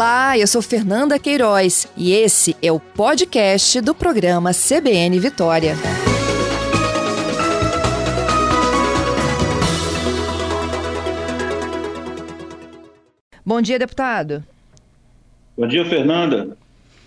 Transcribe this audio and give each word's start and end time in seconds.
Olá, 0.00 0.38
eu 0.38 0.46
sou 0.46 0.62
Fernanda 0.62 1.18
Queiroz 1.18 1.86
e 1.94 2.14
esse 2.14 2.56
é 2.62 2.72
o 2.72 2.80
podcast 2.80 3.82
do 3.82 3.94
programa 3.94 4.50
CBN 4.54 5.20
Vitória. 5.20 5.74
Bom 13.44 13.60
dia, 13.60 13.78
deputado. 13.78 14.42
Bom 15.54 15.66
dia, 15.66 15.84
Fernanda. 15.84 16.56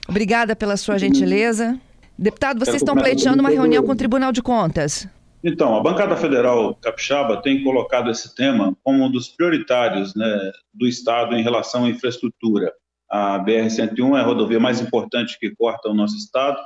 Obrigada 0.07 0.55
pela 0.55 0.77
sua 0.77 0.99
gentileza. 0.99 1.75
Deputado, 2.15 2.59
vocês 2.59 2.75
estão 2.75 2.93
pleiteando 2.93 3.39
uma 3.39 3.49
reunião 3.49 3.83
com 3.83 3.93
o 3.93 3.95
Tribunal 3.95 4.31
de 4.31 4.43
Contas. 4.43 5.07
Então, 5.43 5.75
a 5.75 5.81
bancada 5.81 6.15
federal 6.15 6.75
capixaba 6.75 7.41
tem 7.41 7.63
colocado 7.63 8.11
esse 8.11 8.35
tema 8.35 8.77
como 8.83 9.03
um 9.03 9.11
dos 9.11 9.29
prioritários 9.29 10.13
né, 10.13 10.51
do 10.71 10.85
Estado 10.85 11.35
em 11.35 11.41
relação 11.41 11.85
à 11.85 11.89
infraestrutura. 11.89 12.71
A 13.13 13.37
BR-101 13.37 14.17
é 14.17 14.21
a 14.21 14.23
rodovia 14.23 14.59
mais 14.59 14.81
importante 14.81 15.37
que 15.39 15.55
corta 15.55 15.87
o 15.87 15.93
nosso 15.93 16.17
Estado 16.17 16.57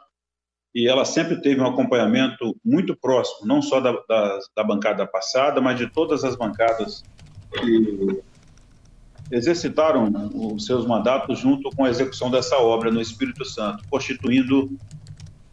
e 0.73 0.88
ela 0.88 1.03
sempre 1.03 1.41
teve 1.41 1.59
um 1.59 1.67
acompanhamento 1.67 2.55
muito 2.63 2.95
próximo, 2.95 3.45
não 3.45 3.61
só 3.61 3.81
da, 3.81 3.91
da, 4.07 4.39
da 4.55 4.63
bancada 4.63 5.05
passada, 5.05 5.59
mas 5.59 5.77
de 5.77 5.91
todas 5.91 6.23
as 6.23 6.38
bancadas 6.38 7.03
que 7.52 8.23
exercitaram 9.29 10.09
os 10.33 10.65
seus 10.65 10.88
mandatos 10.88 11.38
junto 11.38 11.69
com 11.71 11.83
a 11.83 11.89
execução 11.89 12.31
dessa 12.31 12.55
obra 12.59 12.89
no 12.89 13.02
Espírito 13.02 13.43
Santo, 13.43 13.83
constituindo 13.89 14.69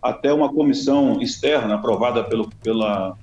até 0.00 0.32
uma 0.32 0.48
comissão 0.48 1.20
externa 1.20 1.74
aprovada 1.74 2.22
pelo, 2.22 2.48
pela, 2.62 3.18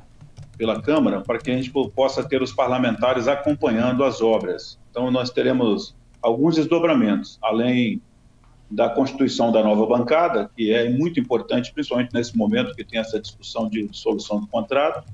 pela 0.57 0.81
Câmara 0.81 1.21
para 1.21 1.39
que 1.39 1.49
a 1.49 1.55
gente 1.55 1.71
possa 1.95 2.21
ter 2.21 2.41
os 2.41 2.51
parlamentares 2.51 3.29
acompanhando 3.29 4.03
as 4.03 4.21
obras. 4.21 4.77
Então, 4.89 5.09
nós 5.09 5.29
teremos 5.29 5.95
alguns 6.21 6.55
desdobramentos, 6.55 7.37
além 7.41 8.01
da 8.69 8.89
constituição 8.89 9.51
da 9.51 9.61
nova 9.61 9.85
bancada, 9.85 10.49
que 10.55 10.71
é 10.71 10.89
muito 10.89 11.19
importante, 11.19 11.73
principalmente 11.73 12.13
nesse 12.13 12.37
momento 12.37 12.73
que 12.73 12.83
tem 12.83 12.99
essa 12.99 13.19
discussão 13.19 13.67
de 13.67 13.89
solução 13.91 14.39
do 14.39 14.47
contrato. 14.47 15.05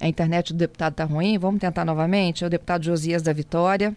A 0.00 0.06
internet 0.06 0.52
do 0.52 0.58
deputado 0.58 0.92
está 0.92 1.04
ruim, 1.04 1.36
vamos 1.36 1.60
tentar 1.60 1.84
novamente. 1.84 2.44
É 2.44 2.46
o 2.46 2.50
deputado 2.50 2.84
Josias 2.84 3.22
da 3.22 3.32
Vitória. 3.32 3.96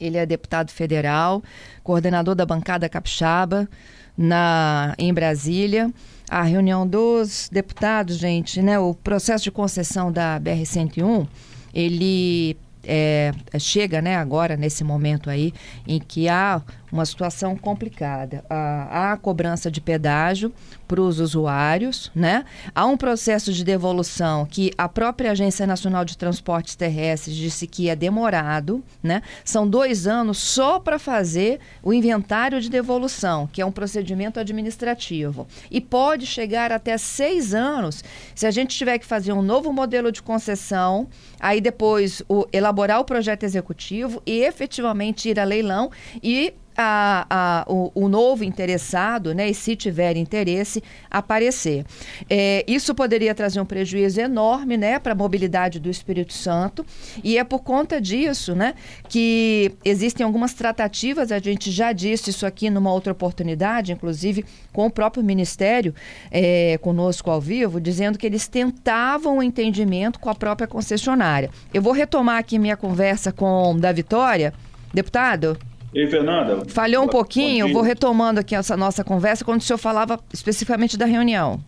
Ele 0.00 0.16
é 0.16 0.24
deputado 0.24 0.70
federal, 0.70 1.42
coordenador 1.82 2.34
da 2.34 2.46
bancada 2.46 2.88
capixaba 2.88 3.68
na, 4.16 4.94
em 4.96 5.12
Brasília. 5.12 5.92
A 6.30 6.42
reunião 6.42 6.86
dos 6.86 7.50
deputados, 7.52 8.16
gente, 8.16 8.62
né? 8.62 8.78
O 8.78 8.94
processo 8.94 9.44
de 9.44 9.50
concessão 9.50 10.10
da 10.10 10.40
BR-101, 10.40 11.26
ele 11.74 12.56
é, 12.88 13.32
chega 13.58 14.00
né, 14.00 14.16
agora, 14.16 14.56
nesse 14.56 14.82
momento 14.82 15.28
aí, 15.28 15.52
em 15.86 16.00
que 16.00 16.26
há 16.28 16.62
uma 16.90 17.04
situação 17.04 17.56
complicada. 17.56 18.44
Há, 18.48 19.12
há 19.12 19.16
cobrança 19.16 19.70
de 19.70 19.80
pedágio 19.80 20.52
para 20.86 21.00
os 21.00 21.20
usuários, 21.20 22.10
né? 22.14 22.44
Há 22.74 22.86
um 22.86 22.96
processo 22.96 23.52
de 23.52 23.62
devolução 23.62 24.46
que 24.46 24.72
a 24.78 24.88
própria 24.88 25.32
Agência 25.32 25.66
Nacional 25.66 26.04
de 26.04 26.16
Transportes 26.16 26.74
Terrestres 26.74 27.36
disse 27.36 27.66
que 27.66 27.88
é 27.90 27.96
demorado, 27.96 28.82
né? 29.02 29.22
São 29.44 29.68
dois 29.68 30.06
anos 30.06 30.38
só 30.38 30.78
para 30.78 30.98
fazer 30.98 31.60
o 31.82 31.92
inventário 31.92 32.60
de 32.60 32.70
devolução, 32.70 33.46
que 33.46 33.60
é 33.60 33.66
um 33.66 33.72
procedimento 33.72 34.40
administrativo. 34.40 35.46
E 35.70 35.80
pode 35.80 36.26
chegar 36.26 36.72
até 36.72 36.96
seis 36.96 37.54
anos 37.54 38.02
se 38.34 38.46
a 38.46 38.50
gente 38.50 38.76
tiver 38.76 38.98
que 38.98 39.06
fazer 39.06 39.32
um 39.32 39.42
novo 39.42 39.72
modelo 39.72 40.10
de 40.10 40.22
concessão, 40.22 41.06
aí 41.38 41.60
depois 41.60 42.22
o, 42.28 42.46
elaborar 42.52 43.00
o 43.00 43.04
projeto 43.04 43.42
executivo 43.42 44.22
e 44.24 44.40
efetivamente 44.40 45.28
ir 45.28 45.38
a 45.38 45.44
leilão 45.44 45.90
e 46.22 46.54
a, 46.80 47.26
a, 47.28 47.64
o, 47.66 47.90
o, 47.92 48.08
novo 48.08 48.44
interessado, 48.44 49.34
né, 49.34 49.50
e 49.50 49.54
se 49.54 49.74
tiver 49.74 50.16
interesse, 50.16 50.80
aparecer. 51.10 51.84
É, 52.30 52.64
isso 52.68 52.94
poderia 52.94 53.34
trazer 53.34 53.60
um 53.60 53.64
prejuízo 53.64 54.20
enorme 54.20 54.76
né, 54.76 55.00
para 55.00 55.10
a 55.10 55.16
mobilidade 55.16 55.80
do 55.80 55.90
Espírito 55.90 56.32
Santo, 56.32 56.86
e 57.24 57.36
é 57.36 57.42
por 57.42 57.64
conta 57.64 58.00
disso 58.00 58.54
né, 58.54 58.74
que 59.08 59.72
existem 59.84 60.24
algumas 60.24 60.54
tratativas, 60.54 61.32
a 61.32 61.40
gente 61.40 61.72
já 61.72 61.92
disse 61.92 62.30
isso 62.30 62.46
aqui 62.46 62.70
numa 62.70 62.92
outra 62.92 63.12
oportunidade, 63.12 63.90
inclusive 63.90 64.44
com 64.72 64.86
o 64.86 64.90
próprio 64.90 65.24
Ministério 65.24 65.92
é, 66.30 66.78
conosco 66.78 67.28
ao 67.28 67.40
vivo, 67.40 67.80
dizendo 67.80 68.16
que 68.16 68.26
eles 68.26 68.46
tentavam 68.46 69.34
o 69.34 69.38
um 69.38 69.42
entendimento 69.42 70.20
com 70.20 70.30
a 70.30 70.34
própria 70.34 70.68
concessionária. 70.68 71.50
Eu 71.74 71.82
vou 71.82 71.92
retomar 71.92 72.38
aqui 72.38 72.56
minha 72.56 72.76
conversa 72.76 73.32
com 73.32 73.76
da 73.76 73.90
Vitória. 73.90 74.54
Deputado? 74.94 75.58
Ei, 75.94 76.06
Fernanda. 76.06 76.64
Falhou 76.68 77.04
um 77.04 77.08
pouquinho, 77.08 77.72
vou 77.72 77.82
retomando 77.82 78.40
aqui 78.40 78.54
essa 78.54 78.76
nossa 78.76 79.02
conversa 79.02 79.44
quando 79.44 79.60
o 79.60 79.64
senhor 79.64 79.78
falava 79.78 80.20
especificamente 80.32 80.96
da 80.96 81.06
reunião. 81.06 81.60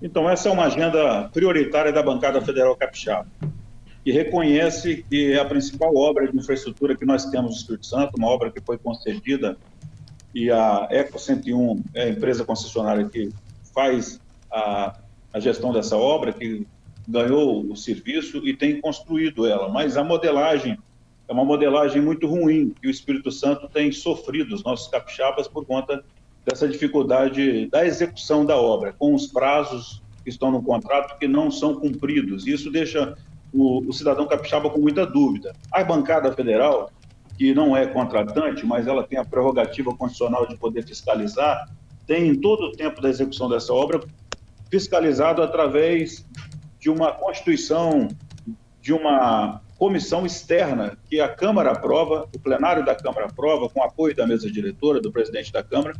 Então, 0.00 0.30
essa 0.30 0.48
é 0.48 0.52
uma 0.52 0.66
agenda 0.66 1.28
prioritária 1.32 1.92
da 1.92 2.02
bancada 2.02 2.40
federal 2.40 2.76
capixaba, 2.76 3.26
que 4.04 4.12
reconhece 4.12 5.04
que 5.10 5.32
é 5.32 5.40
a 5.40 5.44
principal 5.44 5.94
obra 5.96 6.30
de 6.30 6.36
infraestrutura 6.36 6.96
que 6.96 7.04
nós 7.04 7.24
temos 7.26 7.50
no 7.50 7.56
Espírito 7.56 7.86
Santo, 7.86 8.12
uma 8.16 8.28
obra 8.28 8.50
que 8.50 8.60
foi 8.60 8.78
concedida 8.78 9.56
e 10.34 10.50
a 10.50 10.86
Eco 10.90 11.18
101 11.18 11.82
é 11.94 12.04
a 12.04 12.08
empresa 12.10 12.44
concessionária 12.44 13.08
que 13.08 13.30
faz 13.74 14.20
a, 14.52 14.96
a 15.32 15.40
gestão 15.40 15.72
dessa 15.72 15.96
obra, 15.96 16.32
que 16.32 16.66
ganhou 17.08 17.64
o 17.64 17.74
serviço 17.74 18.46
e 18.46 18.54
tem 18.54 18.80
construído 18.80 19.46
ela, 19.46 19.68
mas 19.68 19.96
a 19.96 20.04
modelagem 20.04 20.78
é 21.28 21.32
uma 21.32 21.44
modelagem 21.44 22.00
muito 22.00 22.26
ruim 22.26 22.74
que 22.80 22.88
o 22.88 22.90
Espírito 22.90 23.30
Santo 23.30 23.68
tem 23.68 23.92
sofrido, 23.92 24.54
os 24.54 24.64
nossos 24.64 24.88
capixabas, 24.88 25.46
por 25.46 25.66
conta 25.66 26.02
dessa 26.44 26.66
dificuldade 26.66 27.66
da 27.66 27.86
execução 27.86 28.46
da 28.46 28.56
obra, 28.56 28.94
com 28.94 29.14
os 29.14 29.26
prazos 29.26 30.02
que 30.24 30.30
estão 30.30 30.50
no 30.50 30.62
contrato 30.62 31.18
que 31.18 31.28
não 31.28 31.50
são 31.50 31.74
cumpridos. 31.74 32.46
Isso 32.46 32.70
deixa 32.70 33.14
o, 33.52 33.80
o 33.86 33.92
cidadão 33.92 34.26
capixaba 34.26 34.70
com 34.70 34.80
muita 34.80 35.04
dúvida. 35.04 35.54
A 35.70 35.84
bancada 35.84 36.32
federal, 36.32 36.90
que 37.36 37.54
não 37.54 37.76
é 37.76 37.86
contratante, 37.86 38.64
mas 38.64 38.86
ela 38.86 39.02
tem 39.02 39.18
a 39.18 39.24
prerrogativa 39.24 39.94
constitucional 39.94 40.46
de 40.46 40.56
poder 40.56 40.82
fiscalizar, 40.86 41.68
tem 42.06 42.28
em 42.28 42.34
todo 42.40 42.64
o 42.64 42.72
tempo 42.72 43.02
da 43.02 43.10
execução 43.10 43.50
dessa 43.50 43.72
obra 43.72 44.00
fiscalizado 44.70 45.42
através 45.42 46.26
de 46.80 46.88
uma 46.88 47.12
constituição, 47.12 48.08
de 48.80 48.94
uma 48.94 49.60
comissão 49.78 50.26
externa 50.26 50.98
que 51.08 51.20
a 51.20 51.28
Câmara 51.28 51.70
aprova, 51.70 52.28
o 52.34 52.38
plenário 52.38 52.84
da 52.84 52.94
Câmara 52.94 53.26
aprova, 53.26 53.68
com 53.68 53.82
apoio 53.82 54.14
da 54.14 54.26
mesa 54.26 54.50
diretora, 54.50 55.00
do 55.00 55.12
presidente 55.12 55.52
da 55.52 55.62
Câmara, 55.62 55.94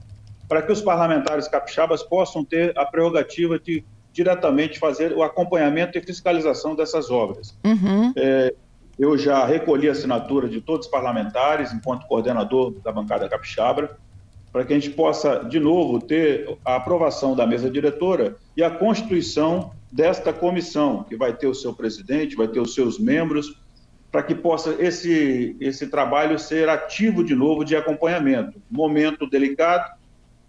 para 0.48 0.62
que 0.62 0.72
os 0.72 0.82
parlamentares 0.82 1.46
capixabas 1.46 2.02
possam 2.02 2.44
ter 2.44 2.76
a 2.76 2.84
prerrogativa 2.84 3.58
de 3.58 3.84
diretamente 4.12 4.78
fazer 4.78 5.12
o 5.12 5.22
acompanhamento 5.22 5.96
e 5.96 6.02
fiscalização 6.02 6.74
dessas 6.74 7.08
obras. 7.10 7.56
Uhum. 7.64 8.12
É, 8.16 8.52
eu 8.98 9.16
já 9.16 9.44
recolhi 9.44 9.88
a 9.88 9.92
assinatura 9.92 10.48
de 10.48 10.60
todos 10.60 10.86
os 10.86 10.90
parlamentares, 10.90 11.72
enquanto 11.72 12.06
coordenador 12.06 12.72
da 12.82 12.90
bancada 12.90 13.28
capixaba, 13.28 13.96
para 14.50 14.64
que 14.64 14.72
a 14.72 14.78
gente 14.78 14.90
possa, 14.90 15.44
de 15.44 15.60
novo, 15.60 16.00
ter 16.00 16.58
a 16.64 16.76
aprovação 16.76 17.36
da 17.36 17.46
mesa 17.46 17.70
diretora 17.70 18.36
e 18.56 18.62
a 18.62 18.70
constituição 18.70 19.70
desta 19.92 20.32
comissão, 20.32 21.04
que 21.04 21.16
vai 21.16 21.32
ter 21.32 21.46
o 21.46 21.54
seu 21.54 21.72
presidente, 21.72 22.34
vai 22.34 22.48
ter 22.48 22.58
os 22.58 22.74
seus 22.74 22.98
membros, 22.98 23.54
para 24.10 24.22
que 24.22 24.34
possa 24.34 24.74
esse, 24.78 25.56
esse 25.60 25.88
trabalho 25.88 26.38
ser 26.38 26.68
ativo 26.68 27.22
de 27.22 27.34
novo 27.34 27.64
de 27.64 27.76
acompanhamento. 27.76 28.60
Momento 28.70 29.28
delicado 29.28 29.98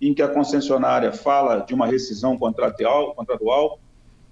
em 0.01 0.13
que 0.13 0.21
a 0.21 0.29
concessionária 0.29 1.11
fala 1.11 1.59
de 1.59 1.73
uma 1.73 1.85
rescisão 1.85 2.37
contratual, 2.37 3.13
contratual 3.15 3.79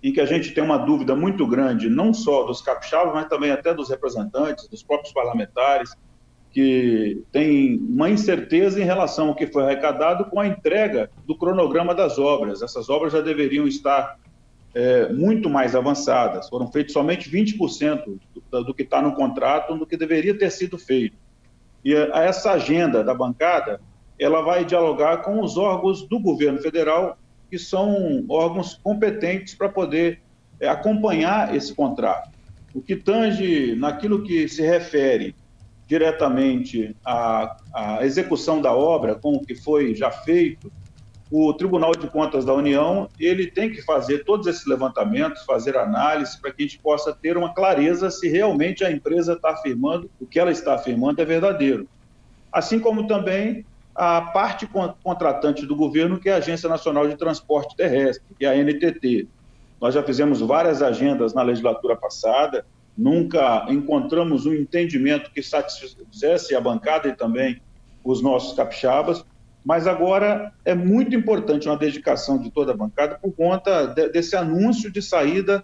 em 0.02 0.14
que 0.14 0.22
a 0.22 0.26
gente 0.26 0.54
tem 0.54 0.64
uma 0.64 0.78
dúvida 0.78 1.16
muito 1.16 1.46
grande, 1.46 1.90
não 1.90 2.14
só 2.14 2.44
dos 2.44 2.62
capixabas, 2.62 3.14
mas 3.14 3.28
também 3.28 3.52
até 3.52 3.74
dos 3.74 3.90
representantes, 3.90 4.68
dos 4.68 4.84
próprios 4.84 5.12
parlamentares, 5.12 5.92
que 6.52 7.24
tem 7.32 7.78
uma 7.78 8.10
incerteza 8.10 8.80
em 8.80 8.86
relação 8.86 9.30
ao 9.30 9.36
que 9.36 9.48
foi 9.48 9.64
arrecadado 9.64 10.26
com 10.26 10.40
a 10.40 10.48
entrega 10.48 11.10
do 11.26 11.38
cronograma 11.38 11.94
das 11.94 12.18
obras. 12.18 12.62
Essas 12.62 12.90
obras 12.90 13.12
já 13.12 13.22
deveriam 13.22 13.68
estar 13.68 14.18
é, 14.74 15.12
muito 15.12 15.50
mais 15.50 15.76
avançadas. 15.76 16.50
Foram 16.50 16.72
feitos 16.72 16.94
somente 16.94 17.30
20% 17.30 18.20
do, 18.52 18.64
do 18.64 18.74
que 18.74 18.84
está 18.84 19.02
no 19.02 19.16
contrato, 19.16 19.76
do 19.76 19.86
que 19.86 19.98
deveria 19.98 20.38
ter 20.38 20.52
sido 20.52 20.78
feito. 20.78 21.18
E 21.84 21.96
a, 21.96 22.24
essa 22.24 22.52
agenda 22.52 23.04
da 23.04 23.14
bancada, 23.14 23.80
ela 24.20 24.42
vai 24.42 24.66
dialogar 24.66 25.18
com 25.18 25.42
os 25.42 25.58
órgãos 25.58 26.08
do 26.08 26.20
governo 26.20 26.60
federal, 26.60 27.18
que 27.50 27.58
são 27.58 28.26
órgãos 28.30 28.76
competentes 28.76 29.56
para 29.56 29.70
poder 29.70 30.22
é, 30.60 30.68
acompanhar 30.68 31.56
esse 31.56 31.74
contrato. 31.74 32.30
O 32.74 32.82
que 32.82 32.96
tange 32.96 33.76
naquilo 33.76 34.24
que 34.24 34.48
se 34.48 34.62
refere 34.62 35.36
diretamente 35.88 36.96
à, 37.06 37.58
à 37.74 38.06
execução 38.06 38.62
da 38.62 38.74
obra, 38.74 39.16
com 39.16 39.34
o 39.34 39.40
que 39.40 39.56
foi 39.56 39.96
já 39.96 40.12
feito, 40.12 40.72
o 41.30 41.54
Tribunal 41.54 41.92
de 41.92 42.08
Contas 42.08 42.46
da 42.46 42.54
União 42.54 43.10
ele 43.20 43.52
tem 43.52 43.70
que 43.70 43.82
fazer 43.82 44.24
todos 44.24 44.48
esses 44.48 44.66
levantamentos, 44.66 45.44
fazer 45.44 45.78
análise 45.78 46.40
para 46.40 46.52
que 46.52 46.64
a 46.64 46.66
gente 46.66 46.80
possa 46.80 47.14
ter 47.14 47.38
uma 47.38 47.54
clareza 47.54 48.10
se 48.10 48.30
realmente 48.30 48.84
a 48.84 48.92
empresa 48.92 49.34
está 49.34 49.52
afirmando 49.52 50.10
o 50.22 50.26
que 50.26 50.40
ela 50.40 50.52
está 50.52 50.76
afirmando 50.76 51.22
é 51.22 51.26
verdadeiro. 51.26 51.88
assim 52.52 52.80
como 52.80 53.08
também 53.08 53.66
a 53.94 54.22
parte 54.22 54.68
contratante 55.04 55.66
do 55.66 55.76
governo, 55.76 56.20
que 56.20 56.30
é 56.30 56.34
a 56.34 56.38
Agência 56.38 56.70
Nacional 56.70 57.08
de 57.08 57.16
Transporte 57.16 57.76
Terrestre, 57.76 58.36
que 58.38 58.46
é 58.46 58.50
a 58.50 58.56
NTT. 58.56 59.28
Nós 59.82 59.94
já 59.94 60.04
fizemos 60.04 60.40
várias 60.40 60.84
agendas 60.84 61.34
na 61.34 61.42
legislatura 61.42 61.96
passada, 61.96 62.64
nunca 62.96 63.66
encontramos 63.70 64.46
um 64.46 64.54
entendimento 64.54 65.32
que 65.32 65.42
satisfizesse 65.42 66.56
a 66.56 66.62
bancada 66.62 67.08
e 67.08 67.16
também 67.16 67.60
os 68.04 68.22
nossos 68.22 68.56
capixabas, 68.56 69.26
mas 69.64 69.88
agora 69.88 70.54
é 70.64 70.74
muito 70.74 71.16
importante 71.16 71.68
uma 71.68 71.78
dedicação 71.78 72.38
de 72.38 72.50
toda 72.50 72.72
a 72.72 72.78
bancada 72.78 73.18
por 73.22 73.32
conta 73.34 73.86
de, 73.88 74.10
desse 74.10 74.36
anúncio 74.36 74.92
de 74.92 75.02
saída 75.02 75.64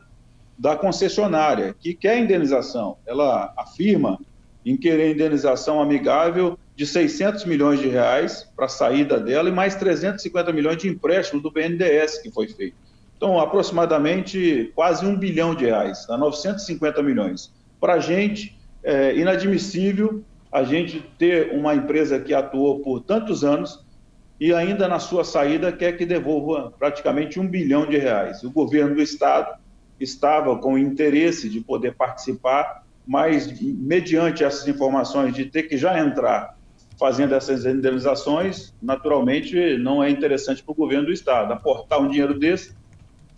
da 0.57 0.75
concessionária, 0.75 1.75
que 1.79 1.93
quer 1.93 2.19
indenização. 2.19 2.97
Ela 3.05 3.53
afirma 3.57 4.19
em 4.65 4.77
querer 4.77 5.11
indenização 5.11 5.81
amigável 5.81 6.57
de 6.75 6.85
600 6.85 7.45
milhões 7.45 7.79
de 7.79 7.87
reais 7.87 8.49
para 8.55 8.65
a 8.65 8.69
saída 8.69 9.19
dela 9.19 9.49
e 9.49 9.51
mais 9.51 9.75
350 9.75 10.51
milhões 10.51 10.77
de 10.77 10.87
empréstimo 10.87 11.41
do 11.41 11.51
BNDES 11.51 12.19
que 12.19 12.31
foi 12.31 12.47
feito. 12.47 12.75
Então, 13.15 13.39
aproximadamente 13.39 14.71
quase 14.75 15.05
um 15.05 15.15
bilhão 15.15 15.55
de 15.55 15.65
reais, 15.65 16.05
dá 16.07 16.17
950 16.17 17.01
milhões. 17.03 17.53
Para 17.79 17.93
a 17.93 17.99
gente, 17.99 18.57
é 18.83 19.15
inadmissível 19.15 20.23
a 20.53 20.63
gente 20.63 20.99
ter 21.17 21.51
uma 21.51 21.73
empresa 21.73 22.19
que 22.19 22.31
atuou 22.31 22.79
por 22.81 22.99
tantos 22.99 23.43
anos 23.43 23.83
e 24.39 24.53
ainda 24.53 24.87
na 24.87 24.99
sua 24.99 25.23
saída 25.23 25.71
quer 25.71 25.97
que 25.97 26.05
devolva 26.05 26.71
praticamente 26.77 27.39
um 27.39 27.47
bilhão 27.47 27.87
de 27.87 27.97
reais. 27.97 28.43
O 28.43 28.51
governo 28.51 28.95
do 28.95 29.01
Estado 29.01 29.57
estava 29.99 30.55
com 30.57 30.77
interesse 30.77 31.49
de 31.49 31.59
poder 31.59 31.95
participar, 31.95 32.83
mas 33.05 33.51
mediante 33.59 34.43
essas 34.43 34.67
informações 34.67 35.33
de 35.33 35.45
ter 35.45 35.63
que 35.63 35.75
já 35.75 35.99
entrar 35.99 36.55
fazendo 36.99 37.33
essas 37.33 37.65
indenizações, 37.65 38.75
naturalmente 38.79 39.77
não 39.77 40.03
é 40.03 40.09
interessante 40.11 40.61
para 40.61 40.71
o 40.71 40.75
governo 40.75 41.07
do 41.07 41.11
Estado 41.11 41.51
aportar 41.51 41.99
um 41.99 42.07
dinheiro 42.07 42.37
desse 42.37 42.75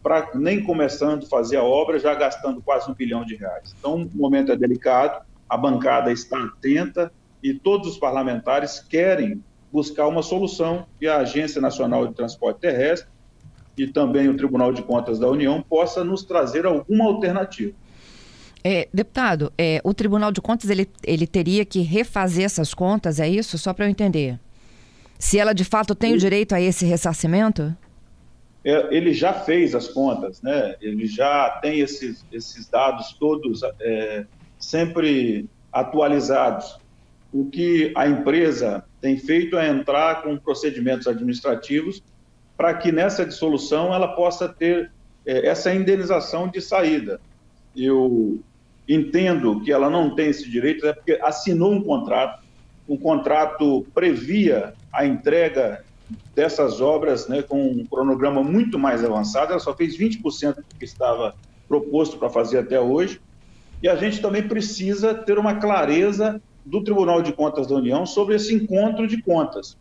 para 0.03 0.31
nem 0.35 0.61
começando 0.61 1.23
a 1.23 1.29
fazer 1.29 1.57
a 1.57 1.63
obra, 1.63 1.97
já 1.97 2.13
gastando 2.13 2.61
quase 2.61 2.91
um 2.91 2.93
bilhão 2.93 3.25
de 3.25 3.35
reais. 3.35 3.73
Então, 3.79 4.03
o 4.03 4.17
momento 4.17 4.51
é 4.51 4.55
delicado, 4.55 5.25
a 5.49 5.57
bancada 5.57 6.11
está 6.11 6.43
atenta 6.43 7.11
e 7.41 7.53
todos 7.53 7.89
os 7.89 7.97
parlamentares 7.97 8.79
querem 8.79 9.43
buscar 9.71 10.07
uma 10.07 10.23
solução 10.23 10.87
que 10.99 11.07
a 11.07 11.17
Agência 11.17 11.61
Nacional 11.61 12.07
de 12.07 12.13
Transporte 12.13 12.61
Terrestre 12.61 13.09
e 13.77 13.87
também 13.87 14.29
o 14.29 14.37
Tribunal 14.37 14.71
de 14.71 14.81
Contas 14.81 15.19
da 15.19 15.29
União 15.29 15.61
possa 15.61 16.03
nos 16.03 16.23
trazer 16.23 16.65
alguma 16.65 17.05
alternativa. 17.05 17.73
É, 18.63 18.87
deputado, 18.91 19.53
é, 19.57 19.79
o 19.83 19.93
Tribunal 19.93 20.31
de 20.31 20.41
Contas 20.41 20.69
ele, 20.69 20.89
ele 21.03 21.27
teria 21.27 21.63
que 21.63 21.81
refazer 21.81 22.45
essas 22.45 22.73
contas, 22.73 23.19
é 23.19 23.29
isso? 23.29 23.57
Só 23.57 23.73
para 23.73 23.85
eu 23.85 23.89
entender. 23.89 24.39
Se 25.19 25.37
ela 25.37 25.53
de 25.53 25.63
fato 25.63 25.93
tem 25.93 26.13
o 26.13 26.17
direito 26.17 26.55
a 26.55 26.61
esse 26.61 26.85
ressarcimento? 26.85 27.75
É, 28.63 28.95
ele 28.95 29.13
já 29.13 29.33
fez 29.33 29.75
as 29.75 29.87
contas, 29.87 30.41
né? 30.41 30.75
ele 30.81 31.05
já 31.05 31.59
tem 31.61 31.79
esses, 31.79 32.25
esses 32.31 32.67
dados 32.67 33.13
todos 33.13 33.61
é, 33.79 34.25
sempre 34.59 35.47
atualizados. 35.71 36.77
O 37.33 37.45
que 37.45 37.91
a 37.95 38.07
empresa 38.07 38.83
tem 39.01 39.17
feito 39.17 39.57
é 39.57 39.67
entrar 39.67 40.23
com 40.23 40.37
procedimentos 40.37 41.07
administrativos 41.07 42.01
para 42.55 42.73
que 42.73 42.91
nessa 42.91 43.25
dissolução 43.25 43.93
ela 43.93 44.07
possa 44.09 44.47
ter 44.47 44.91
é, 45.25 45.47
essa 45.47 45.73
indenização 45.73 46.47
de 46.47 46.61
saída. 46.61 47.19
Eu 47.75 48.39
entendo 48.87 49.61
que 49.61 49.71
ela 49.71 49.89
não 49.89 50.15
tem 50.15 50.29
esse 50.29 50.49
direito, 50.49 50.85
é 50.85 50.93
porque 50.93 51.19
assinou 51.21 51.73
um 51.73 51.83
contrato, 51.83 52.43
o 52.87 52.97
contrato 52.97 53.85
previa 53.93 54.73
a 54.93 55.05
entrega 55.05 55.83
dessas 56.35 56.81
obras 56.81 57.27
né, 57.27 57.41
com 57.41 57.67
um 57.67 57.85
cronograma 57.85 58.43
muito 58.43 58.77
mais 58.77 59.03
avançado, 59.03 59.51
ela 59.51 59.59
só 59.59 59.75
fez 59.75 59.97
20% 59.97 60.55
do 60.55 60.63
que 60.77 60.85
estava 60.85 61.35
proposto 61.67 62.17
para 62.17 62.29
fazer 62.29 62.59
até 62.59 62.79
hoje, 62.79 63.19
e 63.85 63.87
a 63.87 63.95
gente 63.95 64.19
também 64.19 64.41
precisa 64.41 65.13
ter 65.13 65.37
uma 65.37 65.57
clareza 65.59 66.41
do 66.65 66.83
Tribunal 66.83 67.21
de 67.21 67.31
Contas 67.31 67.67
da 67.67 67.75
União 67.75 68.03
sobre 68.03 68.33
esse 68.33 68.51
encontro 68.51 69.05
de 69.05 69.21
contas, 69.21 69.77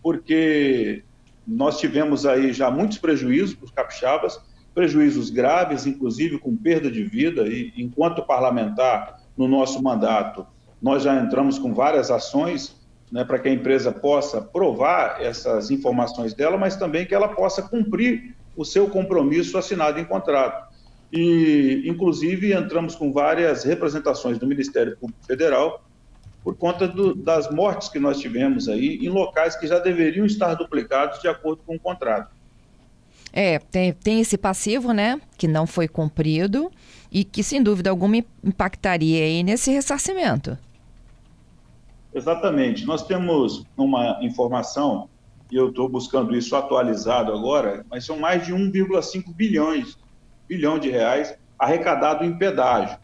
porque 0.00 1.02
nós 1.44 1.80
tivemos 1.80 2.24
aí 2.24 2.52
já 2.52 2.70
muitos 2.70 2.98
prejuízos 2.98 3.56
para 3.56 3.64
os 3.64 3.72
capixabas, 3.72 4.40
prejuízos 4.72 5.30
graves, 5.30 5.84
inclusive 5.84 6.38
com 6.38 6.56
perda 6.56 6.88
de 6.88 7.02
vida, 7.02 7.42
e 7.48 7.72
enquanto 7.76 8.22
parlamentar, 8.22 9.20
no 9.36 9.48
nosso 9.48 9.82
mandato, 9.82 10.46
nós 10.80 11.02
já 11.02 11.20
entramos 11.20 11.58
com 11.58 11.74
várias 11.74 12.08
ações 12.08 12.76
né, 13.10 13.24
para 13.24 13.40
que 13.40 13.48
a 13.48 13.52
empresa 13.52 13.90
possa 13.90 14.40
provar 14.40 15.20
essas 15.20 15.72
informações 15.72 16.34
dela, 16.34 16.56
mas 16.56 16.76
também 16.76 17.04
que 17.04 17.16
ela 17.16 17.26
possa 17.26 17.62
cumprir 17.62 18.36
o 18.56 18.64
seu 18.64 18.88
compromisso 18.88 19.58
assinado 19.58 19.98
em 19.98 20.04
contrato. 20.04 20.69
E, 21.12 21.82
inclusive, 21.86 22.52
entramos 22.52 22.94
com 22.94 23.12
várias 23.12 23.64
representações 23.64 24.38
do 24.38 24.46
Ministério 24.46 24.96
Público 24.96 25.24
Federal 25.26 25.84
por 26.42 26.56
conta 26.56 26.86
do, 26.88 27.14
das 27.14 27.50
mortes 27.50 27.88
que 27.88 27.98
nós 27.98 28.18
tivemos 28.18 28.68
aí 28.68 28.98
em 29.02 29.08
locais 29.08 29.56
que 29.56 29.66
já 29.66 29.78
deveriam 29.78 30.24
estar 30.24 30.54
duplicados 30.54 31.20
de 31.20 31.28
acordo 31.28 31.62
com 31.66 31.74
o 31.74 31.80
contrato. 31.80 32.30
É, 33.32 33.58
tem, 33.58 33.92
tem 33.92 34.20
esse 34.20 34.36
passivo, 34.38 34.92
né, 34.92 35.20
que 35.36 35.46
não 35.46 35.66
foi 35.66 35.86
cumprido 35.86 36.70
e 37.12 37.24
que, 37.24 37.42
sem 37.42 37.62
dúvida 37.62 37.90
alguma, 37.90 38.16
impactaria 38.42 39.24
aí 39.24 39.42
nesse 39.42 39.70
ressarcimento. 39.70 40.56
Exatamente. 42.12 42.84
Nós 42.84 43.06
temos 43.06 43.64
uma 43.76 44.18
informação, 44.22 45.08
e 45.50 45.56
eu 45.56 45.68
estou 45.68 45.88
buscando 45.88 46.36
isso 46.36 46.56
atualizado 46.56 47.32
agora, 47.32 47.84
mas 47.88 48.04
são 48.04 48.18
mais 48.18 48.44
de 48.44 48.52
1,5 48.52 49.32
bilhões 49.34 49.96
bilhão 50.50 50.78
de 50.78 50.90
reais 50.90 51.34
arrecadado 51.58 52.24
em 52.24 52.36
pedágio. 52.36 52.98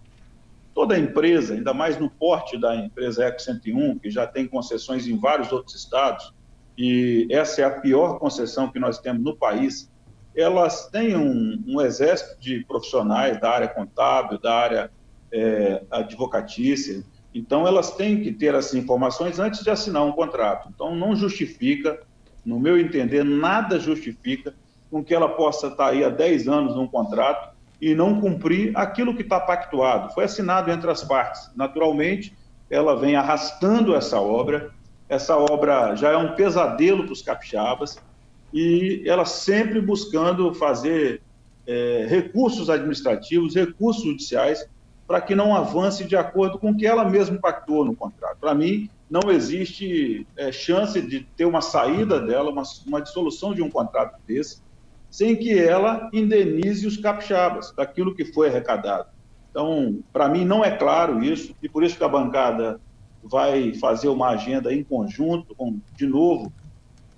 Toda 0.75 0.99
empresa, 0.99 1.55
ainda 1.55 1.73
mais 1.73 1.99
no 1.99 2.11
porte 2.11 2.61
da 2.61 2.75
empresa 2.77 3.25
Eco 3.25 3.41
101, 3.41 3.99
que 3.99 4.11
já 4.11 4.27
tem 4.27 4.47
concessões 4.47 5.07
em 5.07 5.17
vários 5.17 5.53
outros 5.53 5.75
estados, 5.75 6.35
e 6.77 7.27
essa 7.31 7.63
é 7.63 7.65
a 7.65 7.71
pior 7.71 8.19
concessão 8.19 8.71
que 8.71 8.79
nós 8.79 8.99
temos 8.99 9.23
no 9.23 9.35
país, 9.37 9.91
elas 10.35 10.91
têm 10.91 11.17
um, 11.17 11.63
um 11.67 11.81
exército 11.81 12.39
de 12.39 12.63
profissionais 12.67 13.41
da 13.41 13.51
área 13.51 13.69
contábil, 13.69 14.39
da 14.39 14.55
área 14.55 14.91
é, 15.33 15.83
advocatícia, 15.91 17.03
então, 17.37 17.67
elas 17.67 17.91
têm 17.91 18.23
que 18.23 18.33
ter 18.33 18.55
essas 18.55 18.73
informações 18.73 19.39
antes 19.39 19.63
de 19.63 19.69
assinar 19.69 20.03
um 20.07 20.13
contrato. 20.13 20.71
Então, 20.75 20.97
não 20.97 21.15
justifica, 21.15 22.01
no 22.43 22.59
meu 22.59 22.81
entender, 22.81 23.23
nada 23.23 23.79
justifica 23.79 24.55
com 24.91 25.03
que 25.03 25.15
ela 25.15 25.29
possa 25.29 25.69
estar 25.69 25.89
aí 25.89 26.05
há 26.05 26.09
10 26.09 26.49
anos 26.49 26.75
num 26.75 26.87
contrato 26.87 27.55
e 27.81 27.95
não 27.95 28.21
cumprir 28.21 28.73
aquilo 28.77 29.15
que 29.15 29.23
está 29.23 29.39
pactuado. 29.39 30.13
Foi 30.15 30.25
assinado 30.25 30.71
entre 30.71 30.91
as 30.91 31.05
partes. 31.05 31.51
Naturalmente, 31.55 32.37
ela 32.71 32.97
vem 32.97 33.17
arrastando 33.17 33.95
essa 33.95 34.21
obra. 34.21 34.71
Essa 35.09 35.37
obra 35.37 35.95
já 35.95 36.11
é 36.11 36.17
um 36.17 36.35
pesadelo 36.35 37.05
para 37.05 37.13
os 37.13 37.23
capixabas 37.23 37.99
e 38.53 39.03
ela 39.07 39.25
sempre 39.25 39.81
buscando 39.81 40.53
fazer 40.55 41.21
é, 41.67 42.07
recursos 42.09 42.71
administrativos, 42.71 43.55
recursos 43.55 44.05
judiciais 44.05 44.67
para 45.07 45.21
que 45.21 45.35
não 45.35 45.55
avance 45.55 46.05
de 46.05 46.17
acordo 46.17 46.59
com 46.59 46.71
o 46.71 46.77
que 46.77 46.87
ela 46.87 47.05
mesma 47.05 47.39
pactuou 47.39 47.85
no 47.85 47.95
contrato. 47.95 48.39
Para 48.41 48.55
mim, 48.55 48.91
não 49.09 49.31
existe 49.31 50.27
é, 50.37 50.51
chance 50.51 51.01
de 51.01 51.21
ter 51.37 51.45
uma 51.45 51.61
saída 51.61 52.21
dela, 52.21 52.51
uma, 52.51 52.65
uma 52.87 53.01
dissolução 53.01 53.55
de 53.55 53.63
um 53.63 53.71
contrato 53.71 54.19
desse, 54.27 54.61
sem 55.17 55.35
que 55.35 55.59
ela 55.59 56.11
indenize 56.13 56.87
os 56.87 56.99
capixabas 56.99 57.73
daquilo 57.75 58.15
que 58.15 58.23
foi 58.23 58.51
arrecadado. 58.51 59.09
Então, 59.49 60.01
para 60.13 60.29
mim, 60.29 60.45
não 60.45 60.63
é 60.63 60.71
claro 60.77 61.25
isso, 61.25 61.57
e 61.63 61.71
por 61.71 61.83
isso 61.83 61.97
que 61.97 62.05
a 62.05 62.09
bancada 62.09 62.79
vai 63.23 63.73
fazer 63.77 64.09
uma 64.09 64.29
agenda 64.29 64.75
em 64.75 64.85
conjunto, 64.85 65.55
com, 65.55 65.81
de 65.95 66.07
novo, 66.07 66.53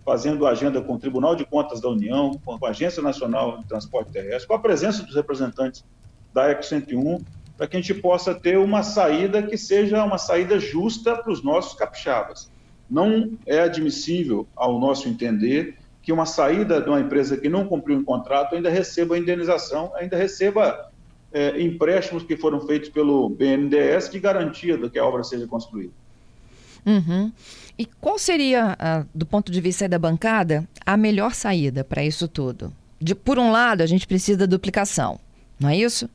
fazendo 0.06 0.46
agenda 0.46 0.80
com 0.80 0.94
o 0.94 0.98
Tribunal 1.00 1.34
de 1.34 1.44
Contas 1.44 1.80
da 1.80 1.88
União, 1.88 2.38
com 2.44 2.64
a 2.64 2.68
Agência 2.68 3.02
Nacional 3.02 3.58
de 3.58 3.66
Transporte 3.66 4.12
Terrestre, 4.12 4.46
com 4.46 4.54
a 4.54 4.60
presença 4.60 5.02
dos 5.02 5.16
representantes 5.16 5.84
da 6.32 6.48
ECO 6.52 6.64
101, 6.64 7.18
para 7.56 7.66
que 7.66 7.78
a 7.78 7.80
gente 7.80 7.94
possa 7.94 8.32
ter 8.32 8.58
uma 8.58 8.84
saída 8.84 9.42
que 9.42 9.58
seja 9.58 10.04
uma 10.04 10.18
saída 10.18 10.60
justa 10.60 11.16
para 11.16 11.32
os 11.32 11.42
nossos 11.42 11.76
capixabas. 11.76 12.48
Não 12.88 13.32
é 13.44 13.58
admissível, 13.58 14.46
ao 14.54 14.78
nosso 14.78 15.08
entender, 15.08 15.76
que 16.02 16.12
uma 16.12 16.26
saída 16.26 16.80
de 16.80 16.88
uma 16.88 17.00
empresa 17.00 17.36
que 17.36 17.48
não 17.48 17.66
cumpriu 17.66 17.98
um 17.98 18.04
contrato 18.04 18.54
ainda 18.54 18.70
receba 18.70 19.14
a 19.14 19.18
indenização, 19.18 19.92
ainda 19.94 20.16
receba 20.16 20.90
é, 21.32 21.60
empréstimos 21.60 22.22
que 22.22 22.36
foram 22.36 22.60
feitos 22.66 22.88
pelo 22.88 23.28
BNDES 23.28 24.10
de 24.10 24.18
garantia 24.18 24.78
de 24.78 24.88
que 24.88 24.98
a 24.98 25.04
obra 25.04 25.22
seja 25.22 25.46
construída. 25.46 25.92
Uhum. 26.86 27.30
E 27.78 27.84
qual 27.84 28.18
seria, 28.18 28.76
ah, 28.78 29.04
do 29.14 29.26
ponto 29.26 29.52
de 29.52 29.60
vista 29.60 29.88
da 29.88 29.98
bancada, 29.98 30.66
a 30.84 30.96
melhor 30.96 31.34
saída 31.34 31.84
para 31.84 32.02
isso 32.02 32.26
tudo? 32.26 32.72
De, 33.00 33.14
por 33.14 33.38
um 33.38 33.50
lado, 33.50 33.82
a 33.82 33.86
gente 33.86 34.06
precisa 34.06 34.38
da 34.38 34.46
duplicação, 34.46 35.20
não 35.60 35.68
é 35.68 35.76
isso? 35.76 36.08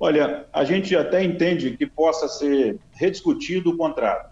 Olha, 0.00 0.46
a 0.52 0.64
gente 0.64 0.96
até 0.96 1.22
entende 1.22 1.76
que 1.76 1.86
possa 1.86 2.28
ser 2.28 2.78
rediscutido 2.92 3.70
o 3.70 3.76
contrato. 3.76 4.27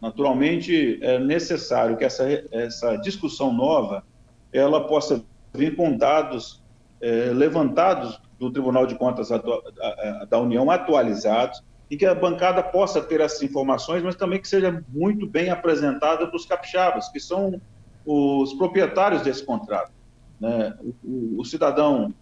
Naturalmente, 0.00 0.98
é 1.02 1.18
necessário 1.18 1.96
que 1.96 2.04
essa, 2.04 2.24
essa 2.52 2.96
discussão 2.96 3.52
nova 3.52 4.04
ela 4.52 4.86
possa 4.86 5.24
vir 5.52 5.76
com 5.76 5.96
dados 5.96 6.62
é, 7.00 7.32
levantados 7.32 8.20
do 8.38 8.50
Tribunal 8.50 8.86
de 8.86 8.94
Contas 8.94 9.28
da 10.28 10.38
União 10.38 10.70
atualizados 10.70 11.62
e 11.90 11.96
que 11.96 12.06
a 12.06 12.14
bancada 12.14 12.62
possa 12.62 13.00
ter 13.00 13.20
essas 13.20 13.42
informações, 13.42 14.02
mas 14.02 14.14
também 14.14 14.40
que 14.40 14.46
seja 14.46 14.84
muito 14.88 15.26
bem 15.26 15.50
apresentada 15.50 16.26
para 16.26 16.36
os 16.36 16.44
capixabas, 16.44 17.08
que 17.08 17.18
são 17.18 17.60
os 18.04 18.54
proprietários 18.54 19.22
desse 19.22 19.44
contrato. 19.44 19.90
Né? 20.40 20.76
O, 21.02 21.40
o, 21.40 21.44
cidadão 21.44 22.14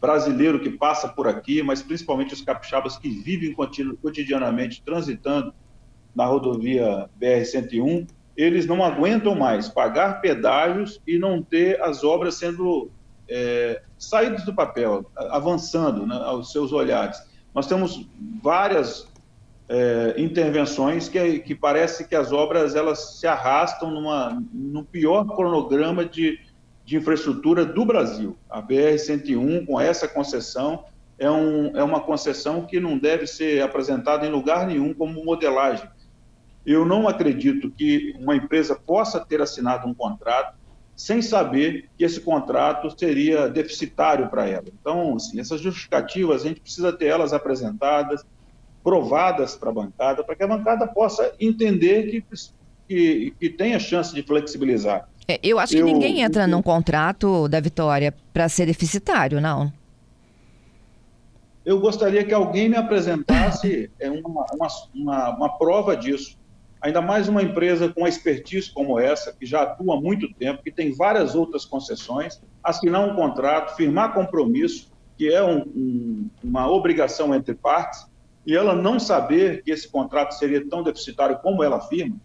brasileiro 0.00 0.60
que 0.60 0.70
passa 0.70 1.08
por 1.08 1.26
aqui, 1.26 1.62
mas 1.62 1.82
principalmente 1.82 2.34
os 2.34 2.42
capixabas 2.42 2.96
que 2.96 3.08
vivem 3.08 3.54
cotidianamente 3.54 4.82
transitando 4.82 5.52
na 6.14 6.26
rodovia 6.26 7.08
BR-101, 7.20 8.06
eles 8.36 8.66
não 8.66 8.84
aguentam 8.84 9.34
mais 9.34 9.68
pagar 9.68 10.20
pedágios 10.20 11.00
e 11.06 11.18
não 11.18 11.42
ter 11.42 11.80
as 11.80 12.02
obras 12.02 12.34
sendo 12.34 12.90
é, 13.28 13.82
saídas 13.98 14.44
do 14.44 14.54
papel, 14.54 15.10
avançando 15.30 16.06
né, 16.06 16.16
aos 16.16 16.52
seus 16.52 16.72
olhares. 16.72 17.16
Nós 17.54 17.66
temos 17.66 18.08
várias 18.42 19.06
é, 19.68 20.14
intervenções 20.18 21.08
que, 21.08 21.38
que 21.38 21.54
parece 21.54 22.06
que 22.06 22.14
as 22.14 22.32
obras 22.32 22.74
elas 22.74 23.18
se 23.18 23.26
arrastam 23.26 23.90
numa, 23.90 24.42
no 24.52 24.84
pior 24.84 25.24
cronograma 25.24 26.04
de, 26.04 26.38
de 26.84 26.96
infraestrutura 26.96 27.64
do 27.64 27.84
Brasil. 27.84 28.36
A 28.50 28.60
BR-101, 28.60 29.66
com 29.66 29.80
essa 29.80 30.08
concessão, 30.08 30.84
é, 31.18 31.30
um, 31.30 31.76
é 31.76 31.82
uma 31.82 32.00
concessão 32.00 32.66
que 32.66 32.80
não 32.80 32.98
deve 32.98 33.26
ser 33.26 33.62
apresentada 33.62 34.26
em 34.26 34.30
lugar 34.30 34.66
nenhum 34.66 34.92
como 34.92 35.24
modelagem. 35.24 35.88
Eu 36.64 36.84
não 36.84 37.06
acredito 37.06 37.70
que 37.70 38.14
uma 38.18 38.34
empresa 38.34 38.74
possa 38.74 39.20
ter 39.20 39.40
assinado 39.40 39.86
um 39.86 39.94
contrato 39.94 40.56
sem 40.96 41.20
saber 41.20 41.90
que 41.98 42.04
esse 42.04 42.20
contrato 42.20 42.88
seria 42.98 43.48
deficitário 43.48 44.28
para 44.28 44.48
ela. 44.48 44.64
Então, 44.80 45.16
assim, 45.16 45.40
essas 45.40 45.60
justificativas, 45.60 46.42
a 46.42 46.48
gente 46.48 46.60
precisa 46.60 46.92
ter 46.92 47.06
elas 47.06 47.32
apresentadas, 47.32 48.24
provadas 48.82 49.56
para 49.56 49.70
a 49.70 49.72
bancada, 49.72 50.22
para 50.22 50.36
que 50.36 50.42
a 50.44 50.46
bancada 50.46 50.86
possa 50.86 51.34
entender 51.40 52.10
que, 52.10 52.24
que, 52.88 53.34
que 53.40 53.50
tem 53.50 53.74
a 53.74 53.78
chance 53.78 54.14
de 54.14 54.22
flexibilizar. 54.22 55.08
É, 55.26 55.40
eu 55.42 55.58
acho 55.58 55.72
que 55.72 55.78
eu, 55.78 55.86
ninguém 55.86 56.20
entra 56.20 56.44
eu, 56.44 56.48
num 56.48 56.62
contrato 56.62 57.48
da 57.48 57.58
Vitória 57.58 58.14
para 58.32 58.48
ser 58.48 58.66
deficitário, 58.66 59.40
não. 59.40 59.72
Eu 61.64 61.80
gostaria 61.80 62.22
que 62.22 62.34
alguém 62.34 62.68
me 62.68 62.76
apresentasse 62.76 63.90
é, 63.98 64.10
uma, 64.10 64.44
uma, 64.52 64.68
uma, 64.94 65.36
uma 65.36 65.58
prova 65.58 65.96
disso. 65.96 66.36
Ainda 66.84 67.00
mais 67.00 67.28
uma 67.28 67.42
empresa 67.42 67.88
com 67.88 68.02
uma 68.02 68.08
expertise 68.10 68.70
como 68.70 69.00
essa, 69.00 69.32
que 69.32 69.46
já 69.46 69.62
atua 69.62 69.96
há 69.96 70.00
muito 70.00 70.30
tempo, 70.34 70.62
que 70.62 70.70
tem 70.70 70.94
várias 70.94 71.34
outras 71.34 71.64
concessões, 71.64 72.38
assinar 72.62 73.08
um 73.08 73.16
contrato, 73.16 73.74
firmar 73.74 74.12
compromisso, 74.12 74.92
que 75.16 75.32
é 75.32 75.42
um, 75.42 75.60
um, 75.60 76.30
uma 76.44 76.70
obrigação 76.70 77.34
entre 77.34 77.54
partes, 77.54 78.06
e 78.46 78.54
ela 78.54 78.74
não 78.74 79.00
saber 79.00 79.62
que 79.62 79.70
esse 79.70 79.90
contrato 79.90 80.32
seria 80.32 80.68
tão 80.68 80.82
deficitário 80.82 81.38
como 81.38 81.64
ela 81.64 81.78
afirma, 81.78 82.20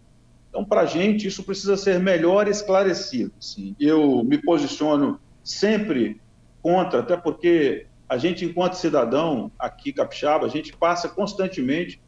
então, 0.50 0.64
para 0.64 0.82
a 0.82 0.86
gente, 0.86 1.28
isso 1.28 1.44
precisa 1.44 1.76
ser 1.76 1.98
melhor 2.00 2.48
esclarecido. 2.48 3.32
Sim. 3.40 3.74
Eu 3.78 4.22
me 4.24 4.36
posiciono 4.36 5.18
sempre 5.44 6.20
contra, 6.60 7.00
até 7.00 7.16
porque 7.16 7.86
a 8.08 8.18
gente, 8.18 8.44
enquanto 8.44 8.74
cidadão 8.74 9.50
aqui 9.56 9.92
capixaba, 9.92 10.44
a 10.44 10.48
gente 10.50 10.76
passa 10.76 11.08
constantemente 11.08 12.02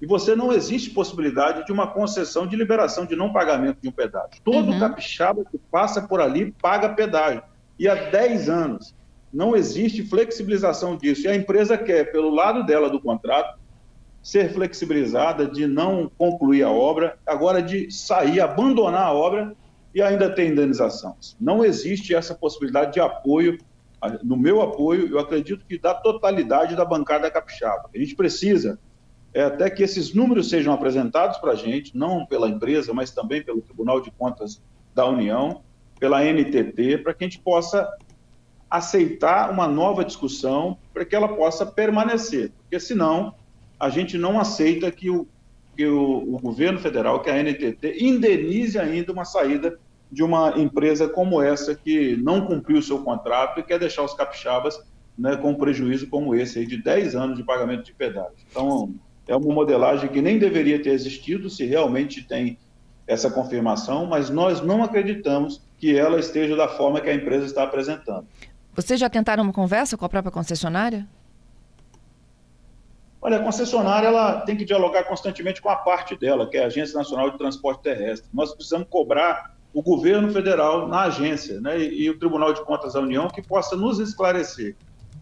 e 0.00 0.06
você 0.06 0.36
não 0.36 0.52
existe 0.52 0.90
possibilidade 0.90 1.66
de 1.66 1.72
uma 1.72 1.88
concessão 1.88 2.46
de 2.46 2.56
liberação 2.56 3.04
de 3.04 3.16
não 3.16 3.32
pagamento 3.32 3.80
de 3.80 3.88
um 3.88 3.92
pedágio. 3.92 4.40
Todo 4.44 4.70
uhum. 4.70 4.78
capixaba 4.78 5.44
que 5.44 5.58
passa 5.58 6.02
por 6.02 6.20
ali 6.20 6.52
paga 6.62 6.90
pedágio. 6.90 7.42
E 7.78 7.88
há 7.88 7.94
10 7.94 8.48
anos 8.48 8.94
não 9.32 9.56
existe 9.56 10.04
flexibilização 10.04 10.96
disso. 10.96 11.26
E 11.26 11.28
a 11.28 11.34
empresa 11.34 11.76
quer, 11.76 12.12
pelo 12.12 12.30
lado 12.30 12.64
dela 12.64 12.88
do 12.88 13.00
contrato, 13.00 13.58
ser 14.22 14.52
flexibilizada, 14.52 15.46
de 15.46 15.66
não 15.66 16.10
concluir 16.16 16.62
a 16.62 16.70
obra, 16.70 17.18
agora 17.26 17.62
de 17.62 17.90
sair, 17.90 18.40
abandonar 18.40 19.06
a 19.06 19.12
obra 19.12 19.54
e 19.94 20.02
ainda 20.02 20.30
ter 20.30 20.48
indenização. 20.48 21.16
Não 21.40 21.64
existe 21.64 22.14
essa 22.14 22.34
possibilidade 22.34 22.92
de 22.92 23.00
apoio. 23.00 23.58
No 24.22 24.36
meu 24.36 24.62
apoio, 24.62 25.08
eu 25.08 25.18
acredito 25.18 25.64
que 25.66 25.78
da 25.78 25.92
totalidade 25.92 26.76
da 26.76 26.84
bancada 26.84 27.30
capixaba. 27.30 27.90
A 27.92 27.98
gente 27.98 28.14
precisa 28.14 28.78
é, 29.38 29.44
até 29.44 29.70
que 29.70 29.84
esses 29.84 30.12
números 30.12 30.48
sejam 30.48 30.74
apresentados 30.74 31.38
para 31.38 31.52
a 31.52 31.54
gente, 31.54 31.96
não 31.96 32.26
pela 32.26 32.48
empresa, 32.48 32.92
mas 32.92 33.12
também 33.12 33.40
pelo 33.40 33.60
Tribunal 33.60 34.00
de 34.00 34.10
Contas 34.10 34.60
da 34.92 35.06
União, 35.06 35.62
pela 36.00 36.24
NTT, 36.24 36.98
para 36.98 37.14
que 37.14 37.22
a 37.22 37.28
gente 37.28 37.38
possa 37.38 37.88
aceitar 38.68 39.48
uma 39.52 39.68
nova 39.68 40.04
discussão, 40.04 40.76
para 40.92 41.04
que 41.04 41.14
ela 41.14 41.28
possa 41.28 41.64
permanecer, 41.64 42.50
porque 42.58 42.80
senão 42.80 43.32
a 43.78 43.88
gente 43.88 44.18
não 44.18 44.40
aceita 44.40 44.90
que 44.90 45.08
o, 45.08 45.24
que 45.76 45.86
o, 45.86 46.34
o 46.34 46.40
governo 46.40 46.80
federal, 46.80 47.20
que 47.20 47.30
a 47.30 47.40
NTT, 47.40 47.96
indenize 48.00 48.76
ainda 48.76 49.12
uma 49.12 49.24
saída 49.24 49.78
de 50.10 50.24
uma 50.24 50.58
empresa 50.58 51.08
como 51.08 51.40
essa 51.40 51.76
que 51.76 52.16
não 52.16 52.44
cumpriu 52.44 52.78
o 52.78 52.82
seu 52.82 53.04
contrato 53.04 53.60
e 53.60 53.62
quer 53.62 53.78
deixar 53.78 54.02
os 54.02 54.14
capixabas 54.14 54.82
né, 55.16 55.36
com 55.36 55.54
prejuízo 55.54 56.08
como 56.08 56.34
esse 56.34 56.58
aí 56.58 56.66
de 56.66 56.82
10 56.82 57.14
anos 57.14 57.36
de 57.36 57.44
pagamento 57.44 57.84
de 57.84 57.94
pedágio. 57.94 58.34
Então, 58.50 58.92
é 59.28 59.36
uma 59.36 59.54
modelagem 59.54 60.08
que 60.08 60.22
nem 60.22 60.38
deveria 60.38 60.82
ter 60.82 60.90
existido 60.90 61.48
se 61.50 61.64
realmente 61.64 62.22
tem 62.26 62.58
essa 63.06 63.30
confirmação, 63.30 64.06
mas 64.06 64.30
nós 64.30 64.60
não 64.60 64.82
acreditamos 64.82 65.62
que 65.78 65.96
ela 65.96 66.18
esteja 66.18 66.56
da 66.56 66.66
forma 66.66 67.00
que 67.00 67.08
a 67.08 67.14
empresa 67.14 67.46
está 67.46 67.62
apresentando. 67.62 68.26
Vocês 68.74 68.98
já 68.98 69.08
tentaram 69.08 69.44
uma 69.44 69.52
conversa 69.52 69.96
com 69.96 70.04
a 70.04 70.08
própria 70.08 70.32
concessionária? 70.32 71.06
Olha, 73.20 73.38
a 73.38 73.42
concessionária 73.42 74.06
ela 74.06 74.40
tem 74.42 74.56
que 74.56 74.64
dialogar 74.64 75.04
constantemente 75.04 75.60
com 75.60 75.68
a 75.68 75.76
parte 75.76 76.16
dela, 76.16 76.48
que 76.48 76.56
é 76.56 76.64
a 76.64 76.66
Agência 76.66 76.96
Nacional 76.96 77.30
de 77.30 77.38
Transporte 77.38 77.82
Terrestre. 77.82 78.30
Nós 78.32 78.54
precisamos 78.54 78.86
cobrar 78.88 79.56
o 79.74 79.82
governo 79.82 80.30
federal 80.32 80.88
na 80.88 81.02
agência 81.02 81.60
né, 81.60 81.78
e, 81.78 82.04
e 82.04 82.10
o 82.10 82.18
Tribunal 82.18 82.52
de 82.52 82.64
Contas 82.64 82.94
da 82.94 83.00
União 83.00 83.28
que 83.28 83.42
possa 83.42 83.76
nos 83.76 83.98
esclarecer. 83.98 84.76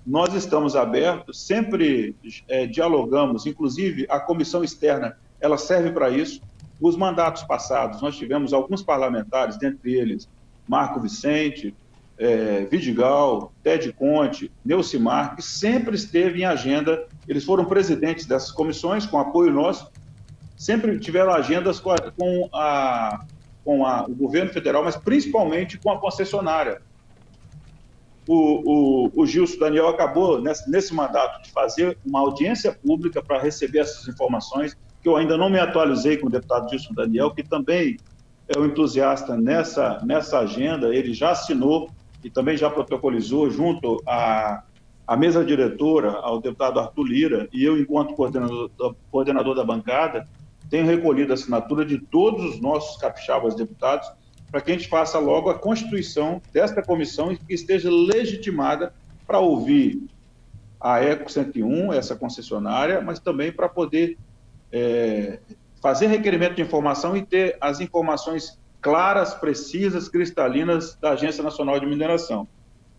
Nós 0.07 0.35
estamos 0.35 0.77
abertos, 0.77 1.41
sempre 1.41 2.15
é, 2.49 2.65
dialogamos, 2.65 3.45
inclusive 3.45 4.07
a 4.09 4.21
comissão 4.21 4.63
externa, 4.63 5.17
ela 5.41 5.59
serve 5.59 5.91
para 5.91 6.11
isso. 6.11 6.41
Os 6.81 6.97
mandatos 6.97 7.43
passados, 7.43 8.01
nós 8.01 8.17
tivemos 8.17 8.53
alguns 8.53 8.83
parlamentares, 8.83 9.57
dentre 9.57 9.95
eles 9.95 10.29
Marco 10.69 11.01
Vicente, 11.01 11.75
é, 12.19 12.65
Vidigal, 12.71 13.53
Ted 13.63 13.93
Conte, 13.93 14.53
Neucimar, 14.65 15.35
que 15.35 15.43
sempre 15.43 15.97
esteve 15.97 16.43
em 16.43 16.45
agenda, 16.45 17.05
eles 17.27 17.45
foram 17.45 17.65
presidentes 17.65 18.27
dessas 18.27 18.53
comissões, 18.53 19.07
com 19.07 19.19
apoio 19.19 19.53
nosso, 19.53 19.91
sempre 20.57 20.99
tiveram 20.99 21.33
agendas 21.33 21.81
com, 21.81 21.91
a, 22.53 23.21
com, 23.65 23.85
a, 23.85 24.05
o 24.09 24.15
governo 24.15 24.53
federal, 24.53 24.85
mas 24.85 24.97
principalmente 24.97 25.79
com 25.79 25.91
a 25.91 25.99
concessionária. 25.99 26.81
O, 28.29 29.07
o, 29.07 29.23
o 29.23 29.27
Gilson 29.27 29.59
Daniel 29.59 29.89
acabou, 29.89 30.41
nesse, 30.41 30.69
nesse 30.71 30.95
mandato, 30.95 31.43
de 31.43 31.51
fazer 31.51 31.97
uma 32.05 32.21
audiência 32.21 32.73
pública 32.73 33.23
para 33.23 33.41
receber 33.41 33.81
essas 33.81 34.09
informações, 34.09 34.77
que 35.03 35.09
eu 35.09 35.17
ainda 35.17 35.37
não 35.37 35.49
me 35.49 35.61
atualizei 35.61 36.17
com 36.17 36.27
o 36.27 36.31
deputado 36.31 36.69
Gilson 36.69 36.95
Daniel, 36.95 37.31
que 37.31 37.43
também 37.43 37.97
é 38.49 38.59
um 38.59 38.67
entusiasta 38.67 39.37
nessa, 39.37 40.01
nessa 40.05 40.41
agenda, 40.41 40.95
ele 40.95 41.13
já 41.15 41.31
assinou 41.31 41.91
e 42.23 42.31
também 42.31 42.57
já 42.57 42.69
protocolizou 42.69 43.49
junto 43.51 44.03
à, 44.07 44.63
à 45.07 45.17
mesa 45.17 45.45
diretora, 45.45 46.11
ao 46.11 46.41
deputado 46.41 46.81
Arthur 46.81 47.05
Lira, 47.05 47.49
e 47.53 47.65
eu, 47.65 47.79
enquanto 47.79 48.15
coordenador, 48.15 48.71
coordenador 49.11 49.55
da 49.55 49.65
bancada, 49.65 50.27
tenho 50.69 50.87
recolhido 50.87 51.33
a 51.33 51.35
assinatura 51.35 51.85
de 51.85 51.99
todos 51.99 52.45
os 52.45 52.61
nossos 52.61 52.97
capixabas 52.97 53.55
deputados 53.55 54.11
para 54.51 54.61
que 54.61 54.71
a 54.71 54.75
gente 54.75 54.89
faça 54.89 55.19
logo 55.19 55.51
a 55.51 55.59
constituição 55.59 56.41
desta 56.53 56.83
comissão 56.83 57.33
e 57.33 57.37
que 57.37 57.55
esteja 57.55 57.91
legitimada 57.91 58.93
para 59.27 59.39
ouvir 59.39 60.03
a 60.81 61.01
Eco 61.03 61.31
101, 61.31 61.93
essa 61.93 62.15
concessionária, 62.15 63.01
mas 63.01 63.19
também 63.19 63.51
para 63.51 63.69
poder 63.69 64.17
é, 64.71 65.41
fazer 65.83 66.07
requerimento 66.07 66.55
de 66.55 66.63
informação 66.63 67.17
e 67.17 67.23
ter 67.25 67.57
as 67.61 67.81
informações 67.81 68.59
claras, 68.81 69.35
precisas, 69.35 70.09
cristalinas 70.09 70.97
da 70.97 71.11
Agência 71.13 71.43
Nacional 71.43 71.81
de 71.81 71.87
Mineração, 71.87 72.47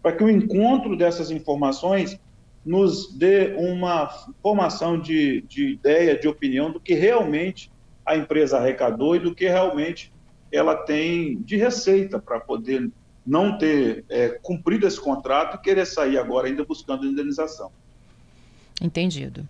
para 0.01 0.11
que 0.11 0.23
o 0.23 0.29
encontro 0.29 0.97
dessas 0.97 1.31
informações 1.31 2.19
nos 2.65 3.13
dê 3.13 3.55
uma 3.57 4.09
formação 4.41 4.99
de, 4.99 5.41
de 5.43 5.71
ideia, 5.71 6.19
de 6.19 6.27
opinião 6.27 6.69
do 6.69 6.79
que 6.79 6.93
realmente 6.93 7.71
a 8.05 8.17
empresa 8.17 8.57
arrecadou 8.57 9.15
e 9.15 9.19
do 9.19 9.33
que 9.33 9.47
realmente 9.47 10.11
ela 10.51 10.75
tem 10.75 11.41
de 11.41 11.57
receita 11.57 12.19
para 12.19 12.39
poder 12.39 12.89
não 13.25 13.57
ter 13.57 14.05
é, 14.09 14.29
cumprido 14.41 14.87
esse 14.87 14.99
contrato 14.99 15.57
e 15.57 15.61
querer 15.61 15.85
sair 15.85 16.17
agora 16.17 16.47
ainda 16.47 16.63
buscando 16.63 17.05
indenização. 17.05 17.71
Entendido. 18.81 19.47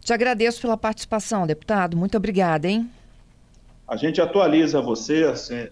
Te 0.00 0.12
agradeço 0.12 0.60
pela 0.60 0.76
participação, 0.76 1.46
deputado. 1.46 1.96
Muito 1.96 2.16
obrigada, 2.16 2.68
hein? 2.68 2.90
A 3.86 3.96
gente 3.96 4.20
atualiza 4.20 4.80
você, 4.80 5.24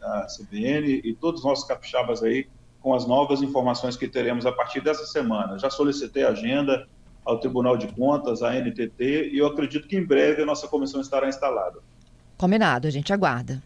a 0.03 0.27
CBN 0.27 1.01
e 1.03 1.15
todos 1.15 1.41
os 1.41 1.47
nossos 1.47 1.65
capixabas 1.65 2.23
aí 2.23 2.47
com 2.81 2.95
as 2.95 3.07
novas 3.07 3.43
informações 3.43 3.97
que 3.97 4.07
teremos 4.07 4.45
a 4.47 4.53
partir 4.53 4.81
dessa 4.81 5.07
semana. 5.07 5.59
Já 5.59 5.71
solicitei 5.71 6.25
a 6.25 6.29
agenda 6.29 6.87
ao 7.25 7.39
Tribunal 7.39 7.77
de 7.77 7.89
Contas, 7.89 8.43
à 8.43 8.53
NTT, 8.55 9.31
e 9.33 9.39
eu 9.39 9.47
acredito 9.47 9.87
que 9.87 9.97
em 9.97 10.05
breve 10.05 10.43
a 10.43 10.47
nossa 10.47 10.67
comissão 10.69 11.01
estará 11.01 11.29
instalada. 11.29 11.79
Combinado, 12.37 12.89
a 12.89 12.91
gente 12.91 13.13
aguarda. 13.13 13.63